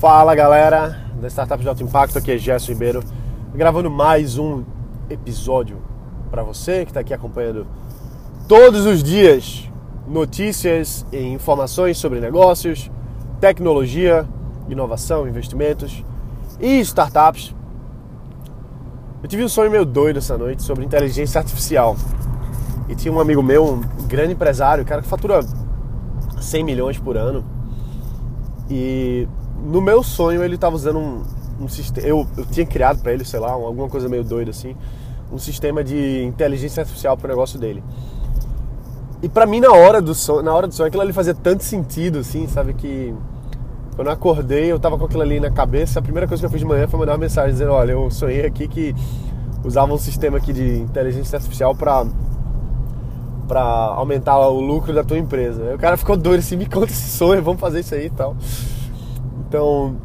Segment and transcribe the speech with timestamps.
[0.00, 3.04] Fala galera da Startup de Alto Impacto, aqui é Gerson Ribeiro,
[3.54, 4.64] gravando mais um
[5.10, 5.76] episódio
[6.30, 7.66] para você que está aqui acompanhando
[8.48, 9.70] todos os dias
[10.08, 12.90] notícias e informações sobre negócios,
[13.42, 14.26] tecnologia,
[14.70, 16.02] inovação, investimentos
[16.58, 17.54] e startups.
[19.22, 21.94] Eu tive um sonho meio doido essa noite sobre inteligência artificial.
[22.88, 25.40] E tinha um amigo meu, um grande empresário, cara que fatura
[26.40, 27.44] 100 milhões por ano.
[28.70, 29.28] E
[29.64, 31.22] no meu sonho ele estava usando um,
[31.60, 32.06] um sistema.
[32.06, 34.76] Eu, eu tinha criado para ele, sei lá, alguma coisa meio doida assim,
[35.32, 37.82] um sistema de inteligência artificial para o negócio dele.
[39.22, 41.62] E para mim na hora do sonho, na hora do sonho, aquilo ali fazia tanto
[41.62, 43.14] sentido, assim, sabe que
[43.94, 45.98] quando eu acordei, eu tava com aquilo ali na cabeça.
[45.98, 48.10] A primeira coisa que eu fiz de manhã foi mandar uma mensagem dizendo: Olha, eu
[48.10, 48.94] sonhei aqui que
[49.62, 52.06] usava um sistema aqui de inteligência artificial para
[53.46, 55.64] para aumentar o lucro da tua empresa.
[55.64, 58.10] Aí o cara ficou doido assim: Me conta esse sonho, vamos fazer isso aí e
[58.10, 58.34] tal.
[59.50, 59.96] Então,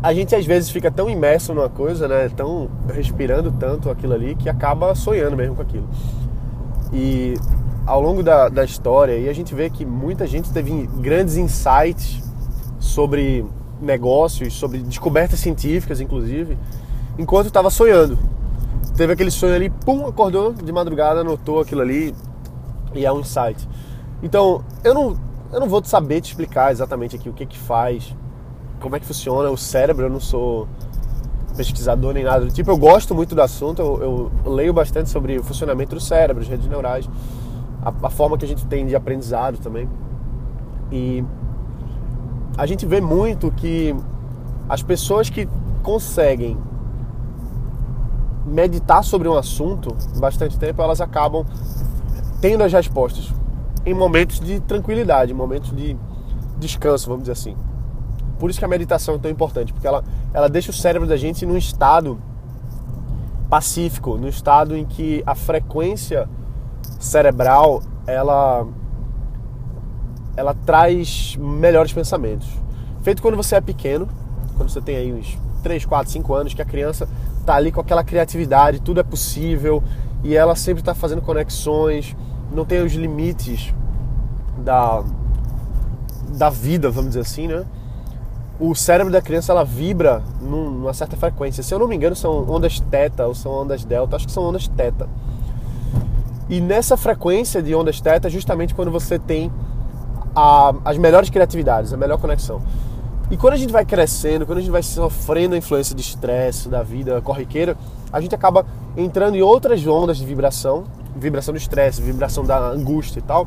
[0.00, 2.28] a gente às vezes fica tão imerso numa coisa, né?
[2.28, 5.88] Tão respirando tanto aquilo ali que acaba sonhando mesmo com aquilo.
[6.92, 7.34] E
[7.84, 12.22] ao longo da, da história, e a gente vê que muita gente teve grandes insights
[12.78, 13.44] sobre
[13.82, 16.56] negócios, sobre descobertas científicas, inclusive,
[17.18, 18.16] enquanto estava sonhando.
[18.96, 22.14] Teve aquele sonho ali, pum, acordou de madrugada, anotou aquilo ali
[22.94, 23.68] e é um insight.
[24.22, 25.16] Então, eu não,
[25.52, 28.14] eu não vou saber te explicar exatamente aqui o que que faz,
[28.80, 30.68] como é que funciona o cérebro, eu não sou
[31.56, 32.70] pesquisador nem nada do tipo.
[32.70, 36.48] Eu gosto muito do assunto, eu, eu leio bastante sobre o funcionamento do cérebro, as
[36.48, 37.08] redes neurais,
[37.82, 39.88] a, a forma que a gente tem de aprendizado também.
[40.90, 41.24] E
[42.56, 43.94] a gente vê muito que
[44.68, 45.48] as pessoas que
[45.82, 46.56] conseguem
[48.46, 51.44] meditar sobre um assunto bastante tempo, elas acabam
[52.40, 53.32] tendo as respostas
[53.86, 55.96] em momentos de tranquilidade, em momentos de
[56.58, 57.56] descanso, vamos dizer assim.
[58.38, 61.16] Por isso que a meditação é tão importante, porque ela, ela deixa o cérebro da
[61.16, 62.18] gente num estado
[63.48, 66.28] pacífico, num estado em que a frequência
[66.98, 68.66] cerebral ela
[70.36, 72.48] ela traz melhores pensamentos.
[73.02, 74.08] Feito quando você é pequeno,
[74.56, 77.08] quando você tem aí uns 3, 4, 5 anos, que a criança
[77.46, 79.82] tá ali com aquela criatividade, tudo é possível,
[80.24, 82.16] e ela sempre está fazendo conexões,
[82.50, 83.72] não tem os limites
[84.58, 85.04] da,
[86.36, 87.64] da vida, vamos dizer assim, né?
[88.66, 91.62] O cérebro da criança ela vibra numa certa frequência.
[91.62, 94.42] Se eu não me engano, são ondas teta ou são ondas delta, acho que são
[94.42, 95.06] ondas teta.
[96.48, 99.52] E nessa frequência de ondas teta, justamente quando você tem
[100.34, 102.62] a, as melhores criatividades, a melhor conexão.
[103.30, 106.66] E quando a gente vai crescendo, quando a gente vai sofrendo a influência de estresse
[106.66, 107.76] da vida corriqueira,
[108.10, 108.64] a gente acaba
[108.96, 113.46] entrando em outras ondas de vibração, vibração do estresse, vibração da angústia e tal,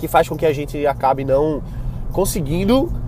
[0.00, 1.62] que faz com que a gente acabe não
[2.12, 3.03] conseguindo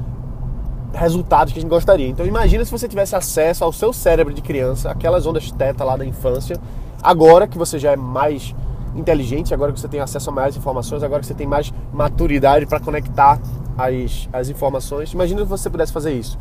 [0.93, 2.09] resultados que a gente gostaria.
[2.09, 5.97] Então imagina se você tivesse acesso ao seu cérebro de criança, aquelas ondas teta lá
[5.97, 6.59] da infância,
[7.03, 8.55] agora que você já é mais
[8.95, 12.67] inteligente, agora que você tem acesso a mais informações, agora que você tem mais maturidade
[12.67, 13.39] para conectar
[13.77, 15.13] as, as informações.
[15.13, 16.39] Imagina se você pudesse fazer isso.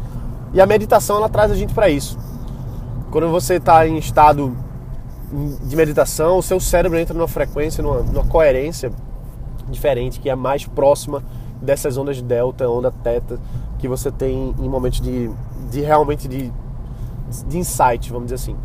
[0.54, 2.18] E a meditação ela traz a gente para isso.
[3.12, 4.56] Quando você está em estado
[5.64, 8.92] de meditação, o seu cérebro entra numa frequência, numa, numa coerência
[9.70, 11.24] diferente, que é mais próxima
[11.62, 13.40] dessas ondas de delta, onda teta,
[13.86, 15.30] que você tem em momentos de,
[15.70, 16.52] de realmente de,
[17.48, 18.56] de insight, vamos dizer assim.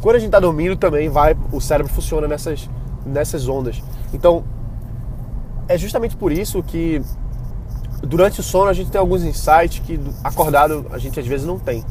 [0.00, 2.68] Quando a gente está dormindo também vai, o cérebro funciona nessas
[3.04, 3.82] nessas ondas.
[4.14, 4.44] Então,
[5.68, 7.02] é justamente por isso que
[8.02, 11.58] durante o sono a gente tem alguns insights que acordado a gente às vezes não
[11.58, 11.84] tem.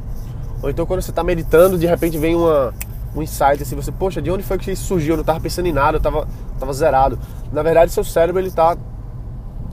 [0.64, 2.74] Ou então quando você está meditando, de repente vem uma,
[3.16, 5.14] um insight assim, você, poxa, de onde foi que isso surgiu?
[5.14, 6.28] Eu não estava pensando em nada, eu estava
[6.60, 7.20] tava zerado.
[7.52, 8.76] Na verdade, seu cérebro ele está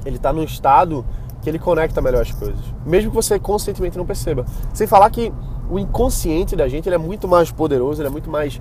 [0.04, 1.04] ele tá num estado
[1.42, 4.44] que ele conecta melhor as coisas, mesmo que você conscientemente não perceba.
[4.72, 5.32] Sem falar que
[5.70, 8.60] o inconsciente da gente ele é muito mais poderoso, ele é muito mais,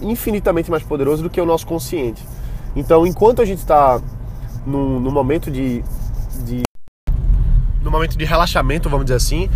[0.00, 2.24] infinitamente mais poderoso do que o nosso consciente.
[2.74, 4.00] Então, enquanto a gente está
[4.66, 5.84] no, no, momento de,
[6.44, 6.62] de,
[7.82, 9.48] no momento de relaxamento, vamos dizer assim,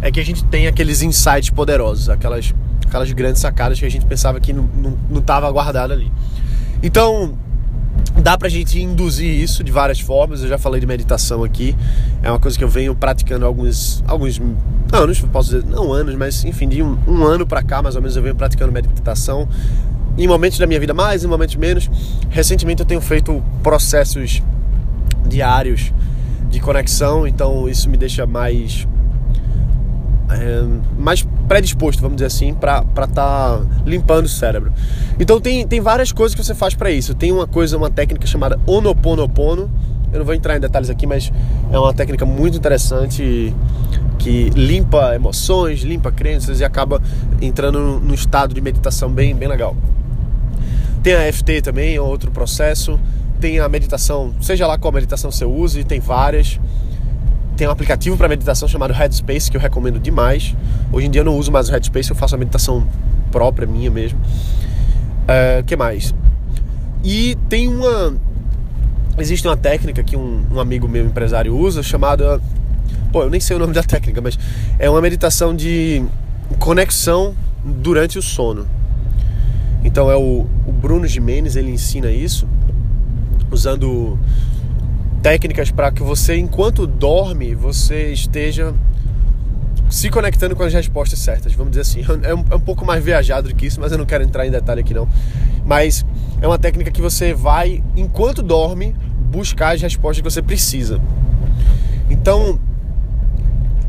[0.00, 2.54] é que a gente tem aqueles insights poderosos, aquelas,
[2.86, 4.68] aquelas grandes sacadas que a gente pensava que não
[5.16, 6.12] estava guardado ali.
[6.82, 7.36] Então,
[8.22, 10.42] Dá pra gente induzir isso de várias formas.
[10.42, 11.76] Eu já falei de meditação aqui.
[12.22, 14.40] É uma coisa que eu venho praticando alguns, alguns
[14.92, 18.02] anos, posso dizer, não anos, mas enfim, de um, um ano pra cá, mais ou
[18.02, 19.48] menos, eu venho praticando meditação.
[20.16, 21.88] Em momentos da minha vida mais, em momentos menos.
[22.28, 24.42] Recentemente eu tenho feito processos
[25.28, 25.92] diários
[26.50, 28.88] de conexão, então isso me deixa mais
[30.30, 30.64] é,
[30.98, 34.72] mais predisposto, vamos dizer assim, para estar tá limpando o cérebro.
[35.18, 37.14] Então tem, tem várias coisas que você faz para isso.
[37.14, 39.70] Tem uma coisa, uma técnica chamada Onoponopono,
[40.12, 41.32] Eu não vou entrar em detalhes aqui, mas
[41.72, 43.54] é uma técnica muito interessante
[44.18, 47.00] que limpa emoções, limpa crenças e acaba
[47.40, 49.76] entrando num estado de meditação bem, bem legal.
[51.02, 52.98] Tem a FT também, é outro processo.
[53.40, 56.58] Tem a meditação, seja lá qual meditação você use, tem várias.
[57.58, 60.54] Tem um aplicativo para meditação chamado Headspace que eu recomendo demais.
[60.92, 62.86] Hoje em dia eu não uso mais o Headspace, eu faço a meditação
[63.32, 64.16] própria minha mesmo.
[64.20, 66.14] O uh, que mais?
[67.02, 68.14] E tem uma.
[69.18, 72.40] Existe uma técnica que um, um amigo meu empresário usa chamada.
[73.10, 74.38] Pô, eu nem sei o nome da técnica, mas
[74.78, 76.04] é uma meditação de
[76.60, 77.34] conexão
[77.64, 78.68] durante o sono.
[79.82, 82.46] Então é o, o Bruno Jimenez, ele ensina isso
[83.50, 84.16] usando
[85.28, 88.72] técnicas para que você, enquanto dorme, você esteja
[89.90, 92.02] se conectando com as respostas certas, vamos dizer assim.
[92.24, 94.46] É um, é um, pouco mais viajado do que isso, mas eu não quero entrar
[94.46, 95.06] em detalhe aqui não.
[95.66, 96.02] Mas
[96.40, 98.96] é uma técnica que você vai, enquanto dorme,
[99.30, 100.98] buscar as respostas que você precisa.
[102.08, 102.58] Então,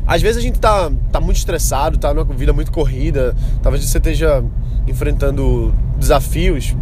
[0.06, 3.96] às vezes a gente tá, tá muito estressado, tá numa vida muito corrida, talvez você
[3.96, 4.44] esteja
[4.86, 6.76] enfrentando desafios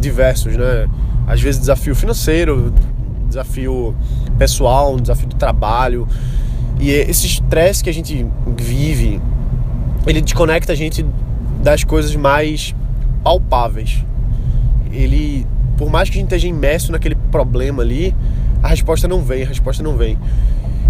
[0.00, 0.88] diversos, né?
[1.26, 2.72] Às vezes desafio financeiro,
[3.32, 3.94] desafio
[4.38, 6.06] pessoal, um desafio do trabalho.
[6.80, 8.26] E esse estresse que a gente
[8.56, 9.20] vive,
[10.06, 11.04] ele desconecta a gente
[11.62, 12.74] das coisas mais
[13.22, 14.04] palpáveis.
[14.90, 15.46] Ele,
[15.76, 18.14] por mais que a gente esteja imerso naquele problema ali,
[18.62, 20.18] a resposta não vem, a resposta não vem.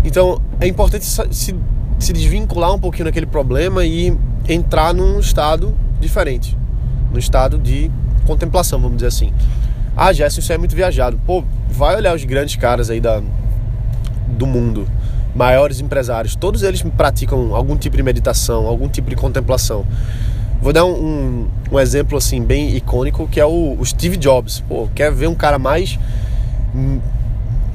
[0.04, 1.54] Então é importante se,
[1.98, 4.16] se desvincular um pouquinho daquele problema e
[4.48, 6.56] entrar num estado diferente,
[7.12, 7.90] no estado de
[8.26, 9.32] contemplação, vamos dizer assim.
[9.96, 11.20] Ah, Gerson, isso é muito viajado.
[11.26, 13.22] Pô, vai olhar os grandes caras aí da,
[14.28, 14.88] do mundo,
[15.34, 19.86] maiores empresários, todos eles praticam algum tipo de meditação, algum tipo de contemplação.
[20.60, 24.60] Vou dar um, um, um exemplo assim bem icônico que é o, o, Steve Jobs.
[24.60, 25.98] Pô, quer ver um cara mais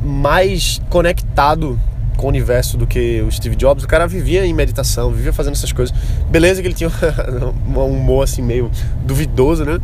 [0.02, 1.78] mais conectado
[2.16, 3.84] com o universo do que o Steve Jobs.
[3.84, 5.94] O cara vivia em meditação, vivia fazendo essas coisas.
[6.30, 6.90] Beleza que ele tinha
[7.68, 8.72] um humor assim meio
[9.04, 9.80] duvidoso, né?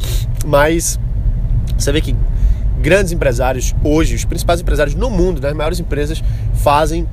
[0.45, 0.97] Mas
[1.77, 2.15] você vê que
[2.79, 6.23] grandes empresários hoje, os principais empresários no mundo, das maiores empresas,
[6.53, 7.07] fazem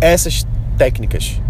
[0.00, 0.46] essas
[0.76, 1.40] técnicas.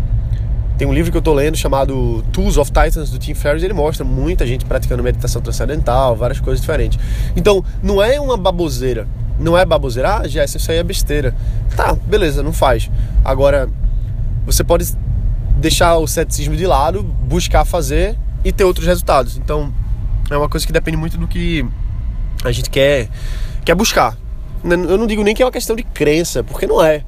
[0.77, 3.75] Tem um livro que eu estou lendo chamado Tools of Titans do Tim Ferriss, ele
[3.75, 6.99] mostra muita gente praticando meditação transcendental, várias coisas diferentes.
[7.37, 9.07] Então, não é uma baboseira
[9.41, 11.35] não é baboseira, ah, Jéssica, isso aí é besteira.
[11.75, 12.91] Tá, beleza, não faz.
[13.25, 13.69] Agora,
[14.45, 14.95] você pode
[15.57, 19.39] deixar o ceticismo de lado, buscar fazer e ter outros resultados.
[19.39, 19.73] Então,
[20.31, 21.67] é uma coisa que depende muito do que
[22.45, 23.09] a gente quer,
[23.65, 24.17] quer buscar.
[24.65, 27.03] Eu não digo nem que é uma questão de crença, porque não é.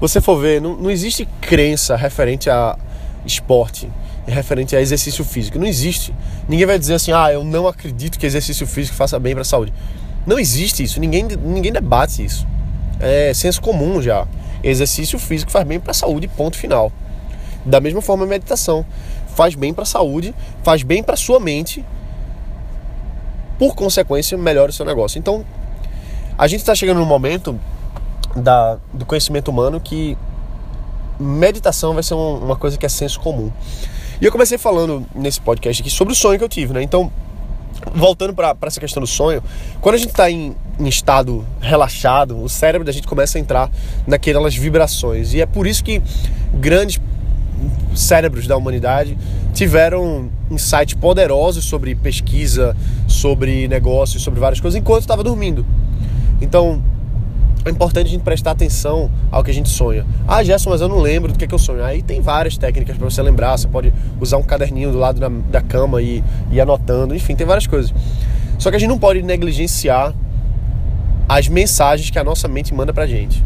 [0.00, 2.76] Você for ver, não, não existe crença referente a
[3.24, 3.88] esporte,
[4.26, 5.58] referente a exercício físico.
[5.58, 6.14] Não existe.
[6.48, 9.44] Ninguém vai dizer assim, ah, eu não acredito que exercício físico faça bem para a
[9.44, 9.72] saúde.
[10.26, 12.46] Não existe isso, ninguém, ninguém debate isso.
[13.00, 14.26] É senso comum já.
[14.62, 16.90] Exercício físico faz bem para a saúde, ponto final.
[17.64, 18.84] Da mesma forma, a meditação
[19.34, 21.84] faz bem para a saúde, faz bem para sua mente,
[23.58, 25.18] por consequência, melhora o seu negócio.
[25.18, 25.44] Então,
[26.36, 27.58] a gente está chegando no momento
[28.34, 30.18] da, do conhecimento humano que
[31.18, 33.50] meditação vai ser uma, uma coisa que é senso comum.
[34.20, 36.82] E eu comecei falando nesse podcast aqui sobre o sonho que eu tive, né?
[36.82, 37.10] Então,
[37.94, 39.42] voltando para essa questão do sonho,
[39.80, 43.70] quando a gente está em, em, estado relaxado, o cérebro da gente começa a entrar
[44.06, 45.34] naquelas vibrações.
[45.34, 46.00] E é por isso que
[46.52, 47.00] grandes
[47.94, 49.16] cérebros da humanidade
[49.52, 52.76] tiveram insights poderosos sobre pesquisa,
[53.06, 55.64] sobre negócios, sobre várias coisas, enquanto estava dormindo.
[56.40, 56.82] Então,
[57.64, 60.04] é importante a gente prestar atenção ao que a gente sonha.
[60.28, 61.82] Ah, Gerson, mas eu não lembro do que, é que eu sonho.
[61.82, 63.56] Aí tem várias técnicas para você lembrar.
[63.56, 67.14] Você pode usar um caderninho do lado da, da cama e ir anotando.
[67.14, 67.94] Enfim, tem várias coisas.
[68.58, 70.12] Só que a gente não pode negligenciar
[71.26, 73.42] as mensagens que a nossa mente manda pra gente.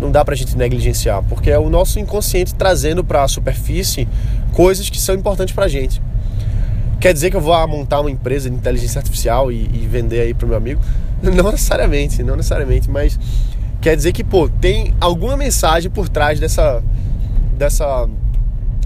[0.00, 4.06] Não dá pra gente negligenciar, porque é o nosso inconsciente trazendo para a superfície
[4.52, 6.02] coisas que são importantes pra gente.
[7.00, 10.34] Quer dizer que eu vou montar uma empresa de inteligência artificial e, e vender aí
[10.34, 10.80] pro meu amigo?
[11.22, 13.18] Não necessariamente, não necessariamente, mas
[13.80, 16.82] quer dizer que, pô, tem alguma mensagem por trás dessa.
[17.56, 18.06] dessa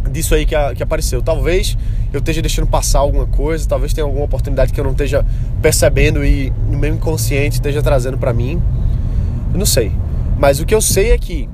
[0.09, 1.21] disso aí que, a, que apareceu.
[1.21, 1.77] Talvez
[2.13, 5.25] eu esteja deixando passar alguma coisa, talvez tenha alguma oportunidade que eu não esteja
[5.61, 8.63] percebendo e no meu inconsciente esteja trazendo para mim.
[9.53, 9.93] Eu não sei.
[10.41, 11.47] Mas o que eu sei é que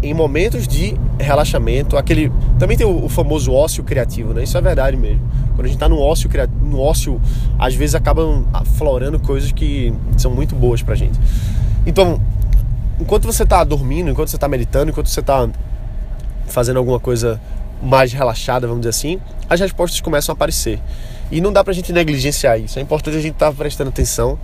[0.00, 4.44] em momentos de relaxamento, aquele também tem o, o famoso ócio criativo, né?
[4.44, 5.20] Isso é verdade mesmo.
[5.48, 6.30] Quando a gente está no ócio,
[6.62, 7.20] no ócio,
[7.58, 11.18] às vezes acabam aflorando coisas que são muito boas pra gente.
[11.84, 12.20] Então,
[13.00, 15.48] enquanto você está dormindo, enquanto você está meditando, enquanto você está
[16.46, 17.40] fazendo alguma coisa
[17.82, 19.20] mais relaxada, vamos dizer assim,
[19.50, 20.78] as respostas começam a aparecer.
[21.32, 22.78] E não dá pra gente negligenciar isso.
[22.78, 24.38] É importante a gente estar tá prestando atenção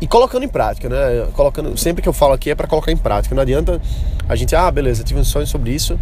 [0.00, 1.26] e colocando em prática, né?
[1.32, 3.34] Colocando, sempre que eu falo aqui é para colocar em prática.
[3.34, 3.80] Não adianta
[4.28, 5.98] a gente, ah, beleza, tive um sonho sobre isso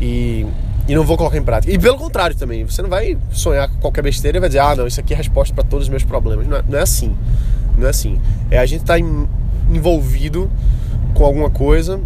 [0.00, 0.46] e,
[0.88, 1.72] e não vou colocar em prática.
[1.72, 4.74] E pelo contrário também, você não vai sonhar com qualquer besteira e vai dizer, ah,
[4.74, 6.46] não, isso aqui é a resposta para todos os meus problemas.
[6.46, 7.14] Não é, não é, assim.
[7.76, 8.20] Não é assim.
[8.50, 9.06] É a gente estar tá
[9.70, 10.50] envolvido
[11.14, 12.00] com alguma coisa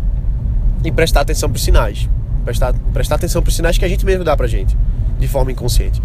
[0.84, 2.08] e prestar atenção para os sinais.
[2.44, 4.76] Prestar, prestar atenção para os sinais que a gente mesmo dá pra gente,
[5.18, 6.02] de forma inconsciente.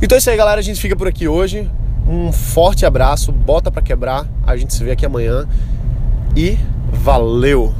[0.00, 0.60] Então é isso aí, galera.
[0.60, 1.68] A gente fica por aqui hoje.
[2.08, 4.26] Um forte abraço, bota para quebrar.
[4.46, 5.46] A gente se vê aqui amanhã
[6.34, 6.58] e
[6.90, 7.74] valeu!